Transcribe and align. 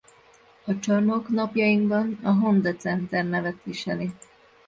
A 0.65 0.79
csarnok 0.79 1.29
napjainkban 1.29 2.19
a 2.23 2.29
Honda 2.31 2.73
Center 2.75 3.25
nevet 3.25 3.63
viseli. 3.63 4.11